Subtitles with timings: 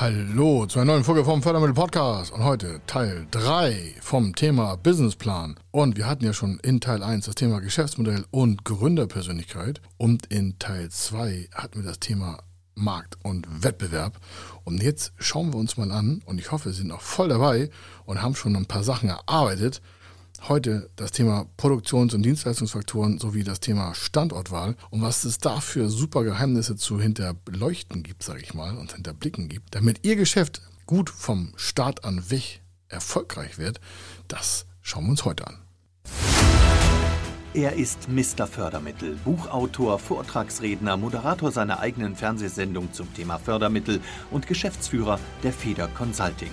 [0.00, 5.56] Hallo zu einer neuen Folge vom Fördermittel Podcast und heute Teil 3 vom Thema Businessplan.
[5.72, 10.56] Und wir hatten ja schon in Teil 1 das Thema Geschäftsmodell und Gründerpersönlichkeit und in
[10.60, 12.38] Teil 2 hatten wir das Thema
[12.76, 14.20] Markt und Wettbewerb.
[14.62, 17.68] Und jetzt schauen wir uns mal an und ich hoffe, Sie sind noch voll dabei
[18.04, 19.82] und haben schon ein paar Sachen erarbeitet,
[20.46, 25.88] Heute das Thema Produktions- und Dienstleistungsfaktoren sowie das Thema Standortwahl und was es da für
[25.88, 31.10] super Geheimnisse zu hinterbeleuchten gibt, sage ich mal, und hinterblicken gibt, damit Ihr Geschäft gut
[31.10, 33.80] vom Start an weg erfolgreich wird,
[34.28, 35.58] das schauen wir uns heute an.
[37.52, 38.46] Er ist Mr.
[38.46, 46.52] Fördermittel, Buchautor, Vortragsredner, Moderator seiner eigenen Fernsehsendung zum Thema Fördermittel und Geschäftsführer der Feder Consulting.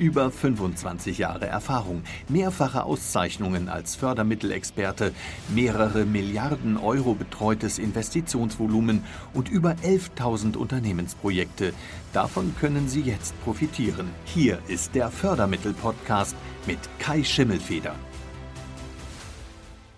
[0.00, 5.12] Über 25 Jahre Erfahrung, mehrfache Auszeichnungen als Fördermittelexperte,
[5.54, 11.74] mehrere Milliarden Euro betreutes Investitionsvolumen und über 11.000 Unternehmensprojekte.
[12.14, 14.08] Davon können Sie jetzt profitieren.
[14.24, 16.34] Hier ist der Fördermittel-Podcast
[16.66, 17.94] mit Kai Schimmelfeder.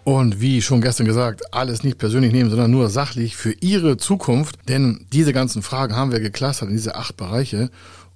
[0.02, 4.68] Und wie schon gestern gesagt, alles nicht persönlich nehmen, sondern nur sachlich für Ihre Zukunft.
[4.68, 7.70] Denn diese ganzen Fragen haben wir geklustert in diese acht Bereiche.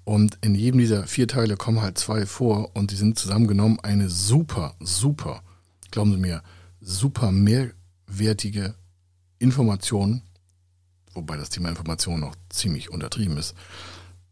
[0.07, 4.09] Und in jedem dieser vier Teile kommen halt zwei vor und die sind zusammengenommen eine
[4.09, 5.43] super, super,
[5.91, 6.45] glauben Sie mir,
[6.81, 8.77] super mehrwertige
[9.41, 10.23] Information,
[11.13, 13.57] wobei das Thema Information noch ziemlich untertrieben ist.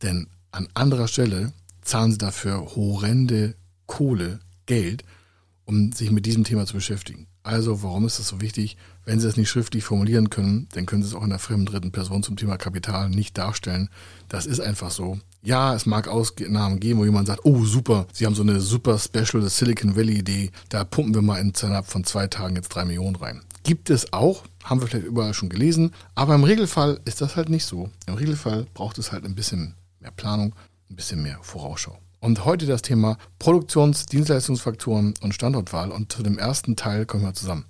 [0.00, 1.52] Denn an anderer Stelle
[1.82, 5.02] zahlen Sie dafür horrende Kohle, Geld,
[5.64, 7.26] um sich mit diesem Thema zu beschäftigen.
[7.42, 8.76] Also, warum ist das so wichtig?
[9.04, 11.66] Wenn Sie es nicht schriftlich formulieren können, dann können Sie es auch in der fremden
[11.66, 13.90] dritten Person zum Thema Kapital nicht darstellen.
[14.28, 15.18] Das ist einfach so.
[15.46, 18.98] Ja, es mag Ausnahmen geben, wo jemand sagt, oh super, Sie haben so eine super
[18.98, 23.16] Special Silicon Valley Idee, da pumpen wir mal innerhalb von zwei Tagen jetzt drei Millionen
[23.16, 23.42] rein.
[23.62, 27.50] Gibt es auch, haben wir vielleicht überall schon gelesen, aber im Regelfall ist das halt
[27.50, 27.90] nicht so.
[28.06, 30.54] Im Regelfall braucht es halt ein bisschen mehr Planung,
[30.88, 31.98] ein bisschen mehr Vorausschau.
[32.20, 35.90] Und heute das Thema Produktions-, Dienstleistungsfaktoren und Standortwahl.
[35.90, 37.66] Und zu dem ersten Teil kommen wir zusammen.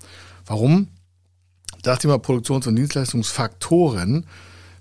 [0.47, 0.87] Warum?
[1.83, 4.27] Das Thema Produktions- und Dienstleistungsfaktoren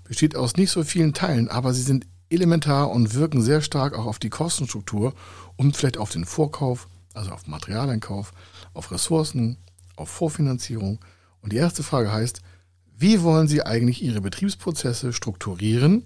[0.04, 4.06] besteht aus nicht so vielen Teilen, aber sie sind elementar und wirken sehr stark auch
[4.06, 5.14] auf die Kostenstruktur
[5.56, 8.32] und vielleicht auf den Vorkauf, also auf Materialeinkauf,
[8.72, 9.58] auf Ressourcen,
[9.96, 10.98] auf Vorfinanzierung.
[11.40, 12.40] Und die erste Frage heißt,
[12.96, 16.04] wie wollen Sie eigentlich Ihre Betriebsprozesse strukturieren,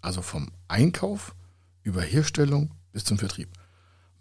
[0.00, 1.34] also vom Einkauf
[1.82, 3.48] über Herstellung bis zum Vertrieb.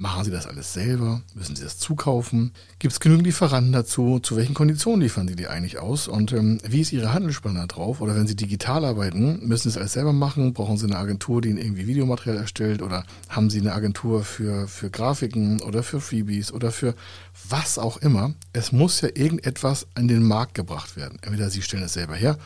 [0.02, 1.24] Machen Sie das alles selber?
[1.36, 2.54] Müssen Sie das zukaufen?
[2.80, 4.22] Gibt es genügend Lieferanten dazu?
[4.22, 6.08] Zu welchen Konditionen liefern Sie die eigentlich aus?
[6.08, 8.00] Und ähm, wie ist Ihre Handelsspanne drauf?
[8.00, 10.54] Oder wenn Sie digital arbeiten, müssen Sie es alles selber machen?
[10.54, 12.82] Brauchen Sie eine Agentur, die Ihnen irgendwie Videomaterial erstellt?
[12.82, 16.96] Oder haben Sie eine Agentur für, für Grafiken oder für Freebies oder für
[17.50, 18.34] was auch immer?
[18.54, 21.20] Es muss ja irgendetwas an den Markt gebracht werden.
[21.24, 22.38] Entweder Sie stellen es selber her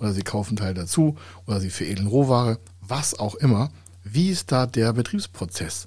[0.00, 1.16] oder Sie kaufen Teil dazu
[1.46, 3.70] oder Sie veredeln Rohware, was auch immer.
[4.02, 5.86] Wie ist da der Betriebsprozess?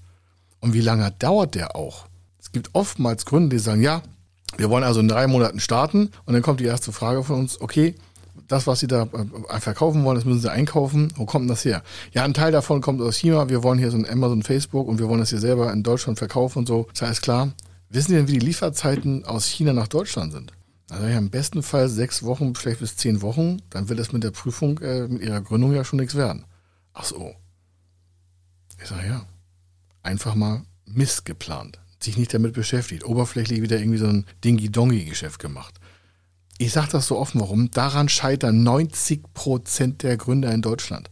[0.59, 2.05] Und wie lange dauert der auch?
[2.39, 4.01] Es gibt oftmals Gründe, die sagen, ja,
[4.57, 7.61] wir wollen also in drei Monaten starten und dann kommt die erste Frage von uns,
[7.61, 7.95] okay,
[8.47, 11.13] das, was Sie da äh, verkaufen wollen, das müssen Sie einkaufen.
[11.15, 11.83] Wo kommt das her?
[12.13, 13.47] Ja, ein Teil davon kommt aus China.
[13.47, 16.17] Wir wollen hier so ein Amazon, Facebook und wir wollen das hier selber in Deutschland
[16.17, 16.87] verkaufen und so.
[16.93, 17.53] Das heißt klar.
[17.89, 20.51] Wissen Sie denn, wie die Lieferzeiten aus China nach Deutschland sind?
[20.89, 23.61] Also ja, im besten Fall sechs Wochen, vielleicht bis zehn Wochen.
[23.69, 26.45] Dann wird das mit der Prüfung, äh, mit Ihrer Gründung ja schon nichts werden.
[26.93, 27.33] Ach so.
[28.81, 29.25] Ich sage ja,
[30.03, 35.75] einfach mal missgeplant, sich nicht damit beschäftigt, oberflächlich wieder irgendwie so ein Dingy-Dongy-Geschäft gemacht.
[36.57, 37.71] Ich sage das so offen, warum?
[37.71, 41.09] Daran scheitern 90 Prozent der Gründer in Deutschland.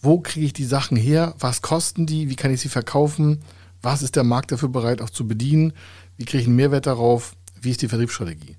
[0.00, 1.34] Wo kriege ich die Sachen her?
[1.38, 2.28] Was kosten die?
[2.28, 3.40] Wie kann ich sie verkaufen?
[3.80, 5.72] Was ist der Markt dafür bereit auch zu bedienen?
[6.16, 7.34] Wie kriege ich einen Mehrwert darauf?
[7.60, 8.56] Wie ist die Vertriebsstrategie?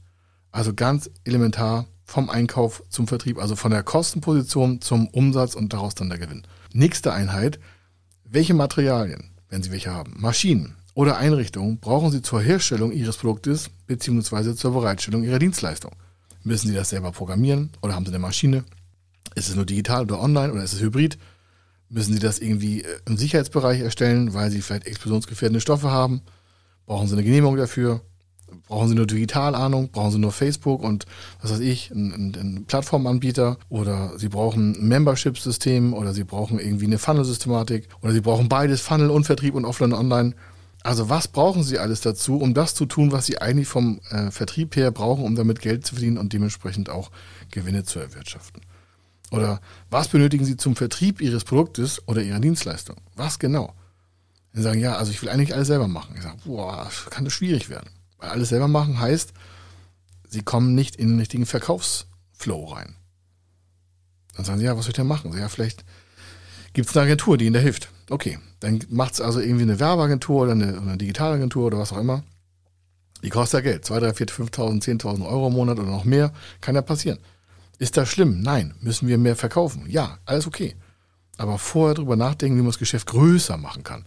[0.51, 5.96] Also ganz elementar vom Einkauf zum Vertrieb, also von der Kostenposition zum Umsatz und daraus
[5.96, 6.43] dann der Gewinn.
[6.73, 7.59] Nächste Einheit,
[8.23, 13.69] welche Materialien, wenn Sie welche haben, Maschinen oder Einrichtungen brauchen Sie zur Herstellung Ihres Produktes
[13.87, 14.55] bzw.
[14.55, 15.91] zur Bereitstellung Ihrer Dienstleistung?
[16.43, 18.63] Müssen Sie das selber programmieren oder haben Sie eine Maschine?
[19.35, 21.17] Ist es nur digital oder online oder ist es hybrid?
[21.90, 26.22] Müssen Sie das irgendwie äh, im Sicherheitsbereich erstellen, weil Sie vielleicht explosionsgefährdende Stoffe haben?
[26.85, 28.01] Brauchen Sie eine Genehmigung dafür?
[28.67, 29.90] Brauchen Sie nur Digitalahnung?
[29.90, 31.05] Brauchen Sie nur Facebook und
[31.41, 33.57] was weiß ich, einen, einen Plattformanbieter?
[33.69, 38.81] Oder Sie brauchen ein Membership-System oder Sie brauchen irgendwie eine Funnel-Systematik oder Sie brauchen beides,
[38.81, 40.35] Funnel und Vertrieb und Offline und Online.
[40.84, 44.31] Also was brauchen Sie alles dazu, um das zu tun, was Sie eigentlich vom äh,
[44.31, 47.11] Vertrieb her brauchen, um damit Geld zu verdienen und dementsprechend auch
[47.51, 48.61] Gewinne zu erwirtschaften?
[49.31, 52.97] Oder was benötigen Sie zum Vertrieb Ihres Produktes oder Ihrer Dienstleistung?
[53.16, 53.73] Was genau?
[54.53, 56.16] Dann sagen, ja, also ich will eigentlich alles selber machen.
[56.16, 57.90] Ich sage, boah, kann das schwierig werden.
[58.20, 59.34] Weil alles selber machen heißt,
[60.32, 62.96] Sie kommen nicht in den richtigen Verkaufsflow rein.
[64.36, 65.36] Dann sagen sie, ja, was soll ich denn machen?
[65.38, 65.84] Ja, vielleicht
[66.74, 67.90] gibt es eine Agentur, die Ihnen da hilft.
[68.10, 71.98] Okay, dann macht es also irgendwie eine Werbeagentur oder eine, eine Digitalagentur oder was auch
[71.98, 72.24] immer.
[73.24, 73.86] Die kostet ja Geld.
[73.86, 76.32] 2, 3, 4, 5.000, 10.000 Euro im Monat oder noch mehr.
[76.62, 77.20] Kann ja passieren.
[77.80, 78.42] Ist das schlimm?
[78.42, 78.76] Nein.
[78.82, 79.86] Müssen wir mehr verkaufen?
[79.90, 80.76] Ja, alles okay.
[81.38, 84.06] Aber vorher drüber nachdenken, wie man das Geschäft größer machen kann.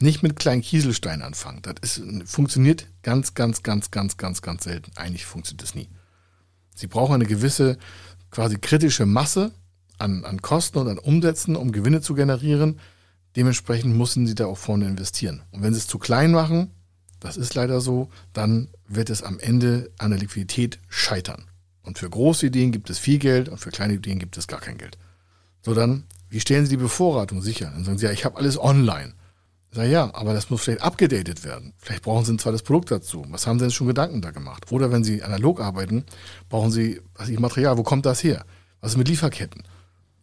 [0.00, 1.62] Nicht mit kleinen Kieselsteinen anfangen.
[1.62, 4.92] Das ist, funktioniert ganz, ganz, ganz, ganz, ganz, ganz selten.
[4.96, 5.88] Eigentlich funktioniert das nie.
[6.74, 7.78] Sie brauchen eine gewisse
[8.30, 9.52] quasi kritische Masse
[9.98, 12.78] an, an Kosten und an Umsätzen, um Gewinne zu generieren.
[13.34, 15.42] Dementsprechend müssen sie da auch vorne investieren.
[15.50, 16.70] Und wenn sie es zu klein machen,
[17.20, 21.46] das ist leider so, dann wird es am Ende an der Liquidität scheitern.
[21.82, 24.60] Und für große Ideen gibt es viel Geld und für kleine Ideen gibt es gar
[24.60, 24.98] kein Geld.
[25.62, 27.70] So dann, wie stellen Sie die Bevorratung sicher?
[27.74, 29.14] Dann sagen Sie, ja, ich habe alles online.
[29.70, 31.74] Sage, ja, aber das muss vielleicht abgedatet werden.
[31.76, 33.24] Vielleicht brauchen Sie ein zweites Produkt dazu.
[33.28, 34.72] Was haben Sie denn schon Gedanken da gemacht?
[34.72, 36.04] Oder wenn Sie analog arbeiten,
[36.48, 38.44] brauchen Sie, was Material, wo kommt das her?
[38.80, 39.64] Was ist mit Lieferketten?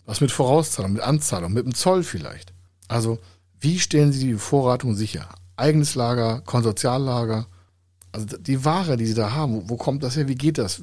[0.06, 2.54] Was mit Vorauszahlung, mit Anzahlung, mit dem Zoll vielleicht?
[2.88, 3.20] Also,
[3.60, 5.30] wie stellen Sie die Bevorratung sicher?
[5.58, 7.48] Eigenes Lager, Konsortiallager?
[8.12, 10.28] Also die Ware, die Sie da haben, wo, wo kommt das her?
[10.28, 10.82] Wie geht das?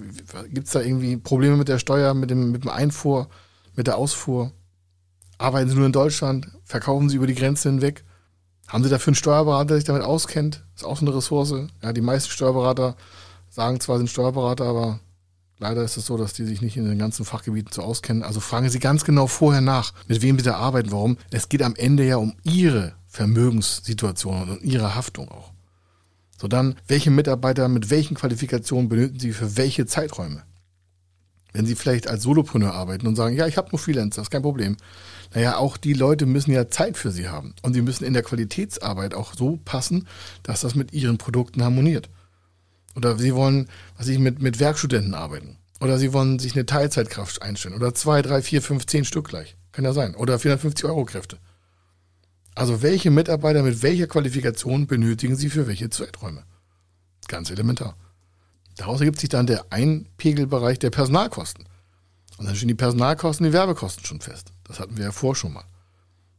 [0.50, 3.28] Gibt es da irgendwie Probleme mit der Steuer, mit dem, mit dem Einfuhr,
[3.74, 4.52] mit der Ausfuhr?
[5.38, 6.48] Arbeiten Sie nur in Deutschland?
[6.64, 8.04] Verkaufen Sie über die Grenze hinweg?
[8.68, 10.64] Haben Sie dafür einen Steuerberater, der sich damit auskennt?
[10.74, 11.54] Ist auch so eine Ressource.
[11.82, 12.96] Ja, die meisten Steuerberater
[13.50, 15.00] sagen zwar, sind Steuerberater, aber
[15.58, 18.22] leider ist es so, dass die sich nicht in den ganzen Fachgebieten so auskennen.
[18.22, 21.18] Also fragen Sie ganz genau vorher nach, mit wem Sie da arbeiten, warum.
[21.30, 25.52] Es geht am Ende ja um Ihre Vermögenssituation und Ihre Haftung auch.
[26.40, 30.42] So dann, welche Mitarbeiter mit welchen Qualifikationen benötigen Sie für welche Zeiträume?
[31.52, 34.30] Wenn Sie vielleicht als Solopreneur arbeiten und sagen, ja, ich habe nur Freelancer, das ist
[34.30, 34.76] kein Problem.
[35.34, 37.54] Naja, auch die Leute müssen ja Zeit für Sie haben.
[37.62, 40.06] Und sie müssen in der Qualitätsarbeit auch so passen,
[40.42, 42.10] dass das mit Ihren Produkten harmoniert.
[42.94, 45.58] Oder Sie wollen, was ich mit, mit Werkstudenten arbeiten.
[45.80, 47.74] Oder Sie wollen sich eine Teilzeitkraft einstellen.
[47.74, 49.56] Oder zwei, drei, vier, fünf, zehn Stück gleich.
[49.72, 50.14] Kann ja sein.
[50.14, 51.38] Oder 450 Euro Kräfte.
[52.54, 56.44] Also welche Mitarbeiter mit welcher Qualifikation benötigen Sie für welche Zeiträume?
[57.28, 57.96] Ganz elementar.
[58.82, 61.68] Daraus ergibt sich dann der Einpegelbereich der Personalkosten.
[62.36, 64.50] Und dann stehen die Personalkosten, die Werbekosten schon fest.
[64.64, 65.62] Das hatten wir ja vor schon mal.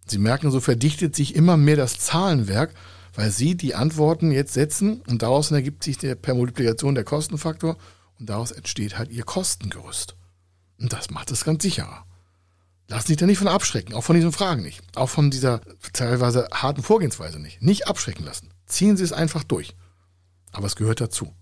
[0.06, 2.74] Sie merken, so verdichtet sich immer mehr das Zahlenwerk,
[3.16, 7.78] weil Sie die Antworten jetzt setzen und daraus ergibt sich der, per Multiplikation der Kostenfaktor
[8.20, 10.18] und daraus entsteht halt Ihr Kostengerüst.
[10.82, 12.04] Und das macht es ganz sicherer.
[12.90, 14.82] Lassen Sie sich da nicht von abschrecken, auch von diesen Fragen nicht.
[14.98, 15.62] Auch von dieser
[15.94, 17.62] teilweise harten Vorgehensweise nicht.
[17.62, 18.50] Nicht abschrecken lassen.
[18.66, 19.78] Ziehen Sie es einfach durch.
[20.52, 21.34] Aber es gehört dazu.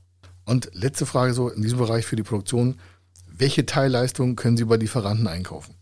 [0.51, 2.77] Und letzte Frage so in diesem Bereich für die Produktion.
[3.25, 5.75] Welche Teilleistungen können Sie bei Lieferanten einkaufen?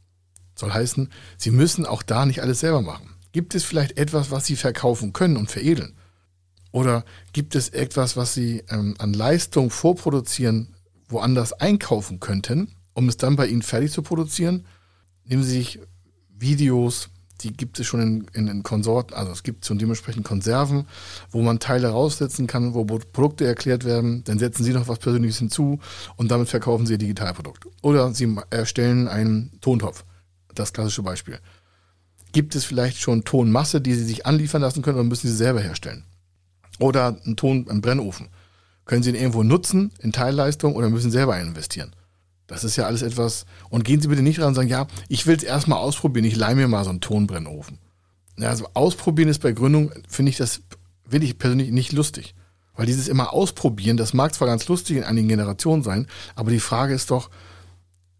[0.53, 3.15] Soll heißen, Sie müssen auch da nicht alles selber machen.
[3.31, 5.95] Gibt es vielleicht etwas, was Sie verkaufen können und veredeln?
[6.71, 10.75] Oder gibt es etwas, was Sie ähm, an Leistung vorproduzieren,
[11.07, 14.67] woanders einkaufen könnten, um es dann bei Ihnen fertig zu produzieren?
[15.23, 15.79] Nehmen Sie sich
[16.29, 17.09] Videos,
[17.41, 20.85] die gibt es schon in, in, in Konsorten, also es gibt schon dementsprechend Konserven,
[21.31, 25.39] wo man Teile raussetzen kann, wo Produkte erklärt werden, dann setzen Sie noch was Persönliches
[25.39, 25.79] hinzu
[26.15, 27.65] und damit verkaufen Sie Ihr Digitalprodukt.
[27.81, 30.03] Oder Sie erstellen einen Tontopf,
[30.53, 31.39] das klassische Beispiel.
[32.31, 35.61] Gibt es vielleicht schon Tonmasse, die Sie sich anliefern lassen können oder müssen Sie selber
[35.61, 36.03] herstellen?
[36.79, 38.29] Oder einen Ton, einen Brennofen.
[38.85, 41.93] Können Sie ihn irgendwo nutzen in Teilleistung oder müssen Sie selber investieren?
[42.49, 43.45] Das ist ja alles etwas.
[43.69, 46.35] Und gehen Sie bitte nicht ran und sagen, ja, ich will es erstmal ausprobieren, ich
[46.35, 47.77] leih mir mal so einen Tonbrennofen.
[48.37, 50.61] Ja, also ausprobieren ist bei Gründung, finde ich das,
[51.07, 52.33] finde ich persönlich nicht lustig.
[52.73, 56.59] Weil dieses immer ausprobieren, das mag zwar ganz lustig in einigen Generationen sein, aber die
[56.59, 57.29] Frage ist doch,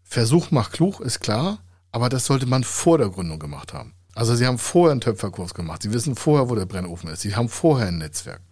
[0.04, 1.58] Versuch macht klug, ist klar,
[1.90, 3.94] aber das sollte man vor der Gründung gemacht haben.
[4.14, 7.34] Also sie haben vorher einen Töpferkurs gemacht, sie wissen vorher, wo der Brennofen ist, sie
[7.34, 8.42] haben vorher ein Netzwerk.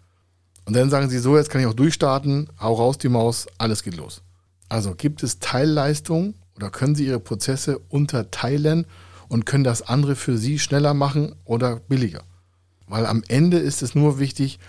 [0.65, 3.83] Und dann sagen sie so, jetzt kann ich auch durchstarten, hau raus die Maus, alles
[3.83, 4.23] geht los.
[4.69, 8.85] Also gibt es Teilleistungen oder können Sie Ihre Prozesse unterteilen
[9.27, 12.23] und können das andere für Sie schneller machen oder billiger?
[12.87, 14.59] Weil am Ende ist es nur wichtig,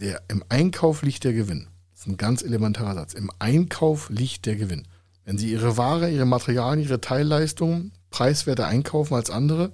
[0.00, 1.68] der, im Einkauf liegt der Gewinn.
[1.92, 3.14] Das ist ein ganz elementarer Satz.
[3.14, 4.88] Im Einkauf liegt der Gewinn.
[5.24, 9.72] Wenn Sie Ihre Ware, Ihre Materialien, Ihre Teilleistungen preiswerter einkaufen als andere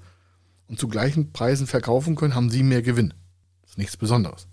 [0.66, 3.14] und zu gleichen Preisen verkaufen können, haben Sie mehr Gewinn.
[3.62, 4.48] Das ist nichts Besonderes.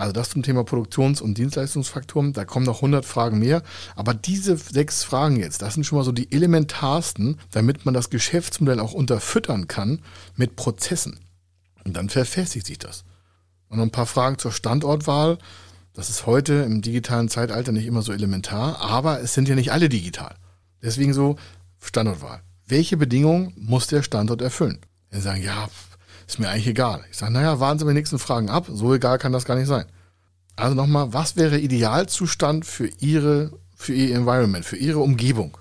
[0.00, 2.32] Also das zum Thema Produktions- und Dienstleistungsfaktoren.
[2.32, 3.62] Da kommen noch 100 Fragen mehr.
[3.96, 8.08] Aber diese sechs Fragen jetzt, das sind schon mal so die elementarsten, damit man das
[8.08, 10.00] Geschäftsmodell auch unterfüttern kann
[10.36, 11.20] mit Prozessen.
[11.84, 13.04] Und dann verfestigt sich das.
[13.68, 15.36] Und noch ein paar Fragen zur Standortwahl.
[15.92, 19.70] Das ist heute im digitalen Zeitalter nicht immer so elementar, aber es sind ja nicht
[19.70, 20.34] alle digital.
[20.82, 21.36] Deswegen so,
[21.78, 22.40] Standortwahl.
[22.66, 24.78] Welche Bedingungen muss der Standort erfüllen?
[25.10, 25.68] Dann sagen, ja,
[26.30, 27.04] ist mir eigentlich egal.
[27.10, 28.66] Ich sage, naja, warten Sie mir die nächsten Fragen ab.
[28.72, 29.84] So egal kann das gar nicht sein.
[30.56, 35.56] Also nochmal, was wäre Idealzustand für Ihre, für Ihr Environment, für Ihre Umgebung?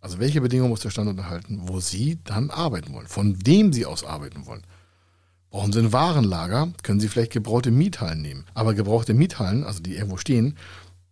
[0.00, 3.86] Also welche Bedingungen muss der Standort erhalten, wo Sie dann arbeiten wollen, von dem Sie
[3.86, 4.62] aus arbeiten wollen?
[5.50, 8.46] Brauchen Sie ein Warenlager, können Sie vielleicht gebrauchte Miethallen nehmen.
[8.54, 10.56] Aber gebrauchte Miethallen, also die irgendwo stehen,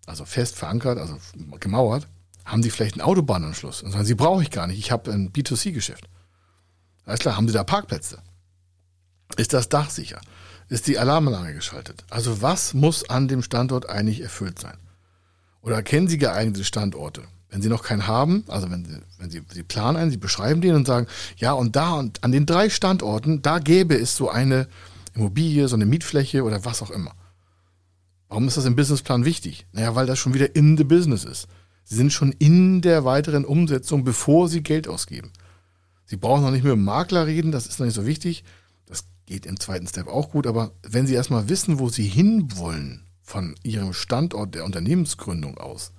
[0.06, 1.16] also fest verankert, also
[1.58, 2.08] gemauert,
[2.44, 3.82] haben Sie vielleicht einen Autobahnanschluss.
[3.82, 6.08] Und sagen Sie, brauche ich gar nicht, ich habe ein B2C-Geschäft.
[7.10, 8.18] Alles klar, haben Sie da Parkplätze?
[9.36, 10.20] Ist das Dach sicher?
[10.68, 12.04] Ist die Alarmanlage geschaltet?
[12.08, 14.76] Also was muss an dem Standort eigentlich erfüllt sein?
[15.60, 17.24] Oder kennen Sie geeignete Standorte?
[17.48, 20.60] Wenn Sie noch keinen haben, also wenn Sie, wenn Sie, Sie planen einen, Sie beschreiben
[20.60, 24.30] den und sagen, ja, und da und an den drei Standorten, da gäbe es so
[24.30, 24.68] eine
[25.14, 27.12] Immobilie, so eine Mietfläche oder was auch immer.
[28.28, 29.66] Warum ist das im Businessplan wichtig?
[29.72, 31.48] Naja, weil das schon wieder in the business ist.
[31.82, 35.32] Sie sind schon in der weiteren Umsetzung, bevor Sie Geld ausgeben.
[36.10, 38.42] Sie brauchen noch nicht mit dem Makler reden, das ist noch nicht so wichtig.
[38.84, 43.06] Das geht im zweiten Step auch gut, aber wenn Sie erstmal wissen, wo Sie hinwollen
[43.22, 45.92] von Ihrem Standort der Unternehmensgründung aus,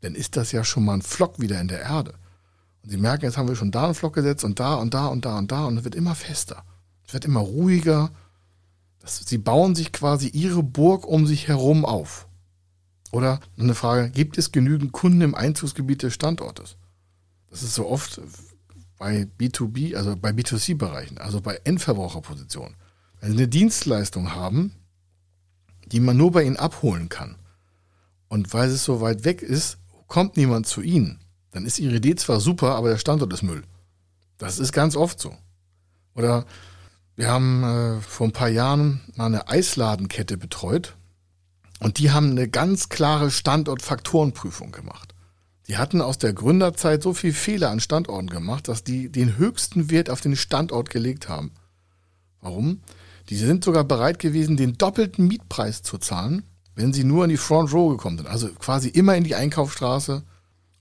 [0.00, 2.14] dann ist das ja schon mal ein Flock wieder in der Erde.
[2.82, 5.06] Und Sie merken, jetzt haben wir schon da einen Flock gesetzt und da und da
[5.06, 6.64] und da und da und es wird immer fester.
[7.06, 8.10] Es wird immer ruhiger.
[8.98, 12.26] Das, Sie bauen sich quasi Ihre Burg um sich herum auf.
[13.12, 16.74] Oder eine Frage, gibt es genügend Kunden im Einzugsgebiet des Standortes?
[17.48, 18.20] Das ist so oft
[19.00, 22.76] bei B2B, also bei B2C-Bereichen, also bei Endverbraucherpositionen.
[23.18, 24.74] Wenn Sie eine Dienstleistung haben,
[25.86, 27.36] die man nur bei Ihnen abholen kann,
[28.28, 31.18] und weil es so weit weg ist, kommt niemand zu Ihnen,
[31.50, 33.62] dann ist Ihre Idee zwar super, aber der Standort ist Müll.
[34.36, 35.34] Das ist ganz oft so.
[36.14, 36.44] Oder
[37.16, 40.94] wir haben äh, vor ein paar Jahren mal eine Eisladenkette betreut
[41.78, 45.14] und die haben eine ganz klare Standortfaktorenprüfung gemacht.
[45.70, 49.88] Die hatten aus der Gründerzeit so viel Fehler an Standorten gemacht, dass die den höchsten
[49.88, 51.52] Wert auf den Standort gelegt haben.
[52.40, 52.80] Warum?
[53.28, 56.42] Die sind sogar bereit gewesen, den doppelten Mietpreis zu zahlen,
[56.74, 58.26] wenn sie nur in die Front Row gekommen sind.
[58.26, 60.24] Also quasi immer in die Einkaufsstraße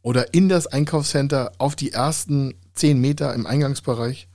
[0.01, 4.27] oder in das Einkaufscenter auf die ersten zehn Meter im Eingangsbereich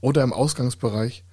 [0.00, 1.26] oder im Ausgangsbereich.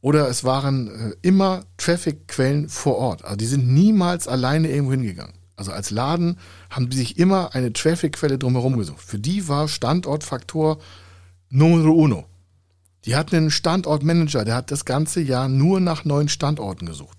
[0.00, 3.22] Oder es waren äh, immer Traffic-Quellen vor Ort.
[3.22, 5.43] Also die sind niemals alleine irgendwo hingegangen.
[5.56, 6.38] Also als Laden
[6.70, 9.02] haben die sich immer eine Traffic-Quelle drumherum gesucht.
[9.02, 10.78] Für die war Standortfaktor
[11.50, 12.26] numero uno.
[13.04, 17.18] Die hatten einen Standortmanager, der hat das ganze Jahr nur nach neuen Standorten gesucht.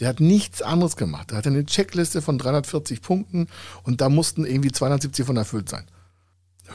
[0.00, 1.30] Der hat nichts anderes gemacht.
[1.30, 3.46] Der hatte eine Checkliste von 340 Punkten
[3.82, 5.86] und da mussten irgendwie 270 von erfüllt sein.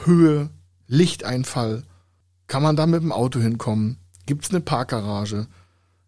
[0.04, 0.50] Höhe,
[0.88, 1.84] Lichteinfall,
[2.48, 3.98] kann man da mit dem Auto hinkommen?
[4.26, 5.46] Gibt es eine Parkgarage?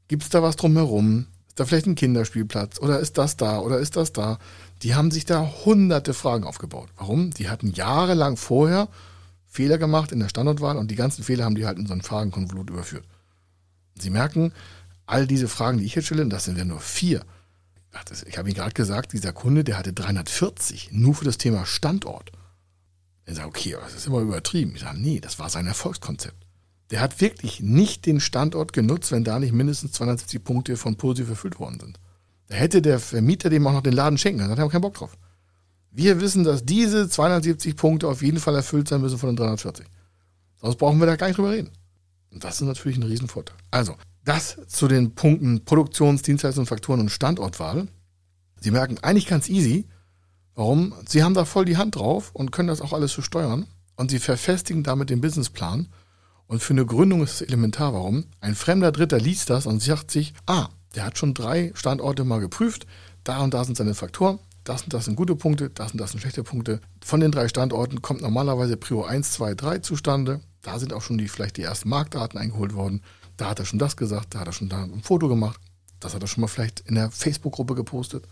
[0.08, 1.26] Gibt es da was drumherum?
[1.54, 2.80] Ist da vielleicht ein Kinderspielplatz?
[2.80, 3.61] Oder ist das da?
[3.61, 4.40] Oder ist das da?
[4.82, 6.88] Die haben sich da hunderte Fragen aufgebaut.
[6.96, 7.30] Warum?
[7.30, 8.88] Die hatten jahrelang vorher
[9.46, 12.02] Fehler gemacht in der Standortwahl und die ganzen Fehler haben die halt in so einen
[12.02, 13.04] Fragenkonvolut überführt.
[13.96, 14.52] Sie merken,
[15.06, 17.25] all diese Fragen, die ich jetzt stelle, das sind ja nur vier.
[18.26, 22.32] Ich habe Ihnen gerade gesagt, dieser Kunde, der hatte 340, nur für das Thema Standort.
[23.26, 24.73] Er sagt, okay, das ist immer übertrieben.
[24.75, 26.43] Ich sage, nee, das war sein Erfolgskonzept.
[26.90, 31.30] Der hat wirklich nicht den Standort genutzt, wenn da nicht mindestens 270 Punkte von positiv
[31.30, 31.98] erfüllt worden sind.
[32.48, 34.82] Da hätte der Vermieter dem auch noch den Laden schenken können, da hat er keinen
[34.82, 35.16] Bock drauf.
[35.90, 39.86] Wir wissen, dass diese 270 Punkte auf jeden Fall erfüllt sein müssen von den 340.
[40.60, 41.70] Sonst brauchen wir da gar nicht drüber reden.
[42.32, 43.56] Und das ist natürlich ein Riesenvorteil.
[43.70, 47.86] Also, das zu den Punkten Produktions-, Dienstleistungs-, Faktoren und Standortwahl.
[48.60, 49.86] Sie merken, eigentlich ganz easy.
[50.54, 50.94] Warum?
[51.06, 53.66] Sie haben da voll die Hand drauf und können das auch alles so steuern.
[53.96, 55.88] Und sie verfestigen damit den Businessplan.
[56.46, 57.94] Und für eine Gründung ist es elementar.
[57.94, 58.24] Warum?
[58.40, 62.40] Ein fremder Dritter liest das und sagt sich, ah, der hat schon drei Standorte mal
[62.40, 62.86] geprüft.
[63.24, 64.38] Da und da sind seine Faktoren.
[64.64, 66.80] Das und das sind gute Punkte, das und das sind schlechte Punkte.
[67.04, 70.40] Von den drei Standorten kommt normalerweise Prio 1, 2, 3 zustande.
[70.62, 73.02] Da sind auch schon die, vielleicht die ersten Marktdaten eingeholt worden
[73.36, 75.60] da hat er schon das gesagt, da hat er schon da ein Foto gemacht,
[76.00, 78.26] das hat er schon mal vielleicht in der Facebook-Gruppe gepostet.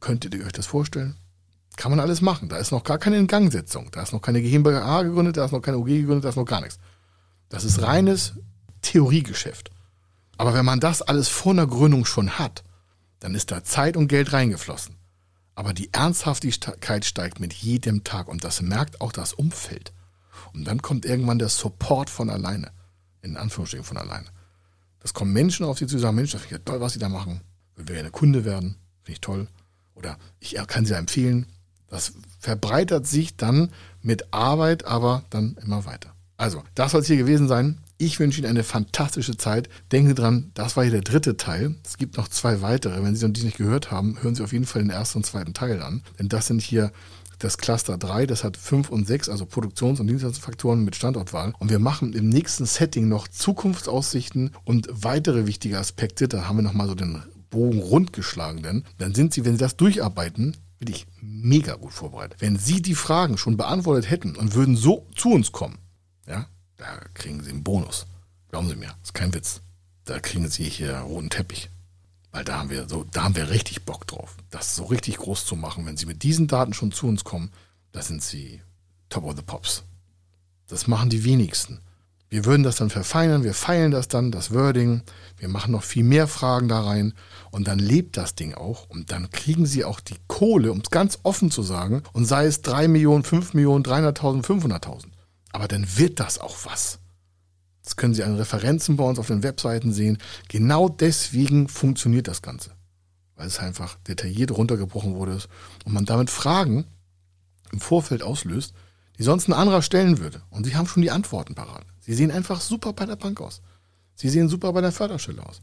[0.00, 1.16] Könntet ihr euch das vorstellen?
[1.76, 2.48] Kann man alles machen.
[2.48, 3.88] Da ist noch gar keine Ingangsetzung.
[3.92, 6.44] Da ist noch keine GmbH gegründet, da ist noch keine UG gegründet, da ist noch
[6.44, 6.78] gar nichts.
[7.52, 8.32] Das ist reines
[8.80, 9.70] Theoriegeschäft.
[10.38, 12.64] Aber wenn man das alles vor einer Gründung schon hat,
[13.20, 14.96] dann ist da Zeit und Geld reingeflossen.
[15.54, 19.92] Aber die Ernsthaftigkeit steigt mit jedem Tag und das merkt auch das Umfeld.
[20.54, 22.72] Und dann kommt irgendwann der Support von alleine
[23.20, 24.28] in Anführungsstrichen von alleine.
[25.00, 27.10] Das kommen Menschen auf sie zu sagen, Mensch, das finde ich toll, was sie da
[27.10, 27.42] machen.
[27.76, 29.46] Will gerne Kunde werden, finde ich toll.
[29.94, 31.46] Oder ich kann sie empfehlen.
[31.86, 36.11] Das verbreitert sich dann mit Arbeit, aber dann immer weiter.
[36.36, 37.78] Also, das soll es hier gewesen sein.
[37.98, 39.68] Ich wünsche Ihnen eine fantastische Zeit.
[39.92, 41.76] Denken Sie dran, das war hier der dritte Teil.
[41.84, 43.02] Es gibt noch zwei weitere.
[43.02, 45.54] Wenn Sie die nicht gehört haben, hören Sie auf jeden Fall den ersten und zweiten
[45.54, 46.02] Teil an.
[46.18, 46.90] Denn das sind hier
[47.42, 51.52] das Cluster 3, das hat 5 und 6, also Produktions- und Dienstleistungsfaktoren mit Standortwahl.
[51.58, 56.28] Und wir machen im nächsten Setting noch Zukunftsaussichten und weitere wichtige Aspekte.
[56.28, 59.58] Da haben wir nochmal so den Bogen rund geschlagen, denn dann sind Sie, wenn Sie
[59.58, 62.40] das durcharbeiten, wirklich mega gut vorbereitet.
[62.40, 65.78] Wenn Sie die Fragen schon beantwortet hätten und würden so zu uns kommen,
[66.26, 68.06] ja, da kriegen Sie einen Bonus.
[68.48, 69.60] Glauben Sie mir, ist kein Witz.
[70.04, 71.70] Da kriegen Sie hier roten Teppich.
[72.32, 75.44] Weil da haben wir so, da haben wir richtig Bock drauf, das so richtig groß
[75.44, 75.84] zu machen.
[75.86, 77.50] Wenn Sie mit diesen Daten schon zu uns kommen,
[77.92, 78.62] da sind Sie
[79.10, 79.84] top of the pops.
[80.66, 81.80] Das machen die wenigsten.
[82.30, 85.02] Wir würden das dann verfeinern, wir feilen das dann, das Wording,
[85.36, 87.12] wir machen noch viel mehr Fragen da rein
[87.50, 90.88] und dann lebt das Ding auch und dann kriegen Sie auch die Kohle, um es
[90.88, 95.08] ganz offen zu sagen, und sei es 3 Millionen, 5 Millionen, 300.000, 500.000.
[95.52, 96.98] Aber dann wird das auch was.
[97.84, 100.18] Das können Sie an Referenzen bei uns auf den Webseiten sehen.
[100.48, 102.72] Genau deswegen funktioniert das Ganze.
[103.36, 105.38] Weil es einfach detailliert runtergebrochen wurde
[105.84, 106.86] und man damit Fragen
[107.72, 108.74] im Vorfeld auslöst,
[109.18, 110.42] die sonst ein anderer stellen würde.
[110.50, 111.84] Und Sie haben schon die Antworten parat.
[112.00, 113.62] Sie sehen einfach super bei der Bank aus.
[114.14, 115.60] Sie sehen super bei der Förderstelle aus.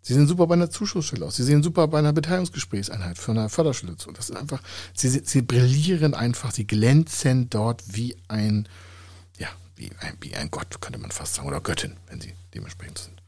[0.00, 1.36] Sie sehen super bei einer Zuschussstelle aus.
[1.36, 4.10] Sie sehen super bei einer Beteiligungsgesprächseinheit für eine Förderstelle zu.
[4.12, 4.62] Das ist einfach,
[4.94, 8.68] sie, sie brillieren einfach, sie glänzen dort wie ein, ja,
[9.78, 13.22] wie ein, wie ein Gott, könnte man fast sagen, oder Göttin, wenn sie dementsprechend sind.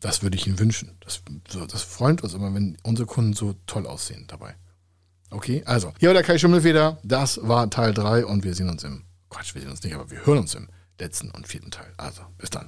[0.00, 0.96] Das würde ich Ihnen wünschen.
[1.00, 4.54] Das, so, das freut uns immer, wenn unsere Kunden so toll aussehen dabei.
[5.30, 6.98] Okay, also, hier war der Kai Schimmelfeder.
[7.02, 10.10] Das war Teil 3 und wir sehen uns im, Quatsch, wir sehen uns nicht, aber
[10.10, 10.68] wir hören uns im
[10.98, 11.92] letzten und vierten Teil.
[11.96, 12.67] Also, bis dann.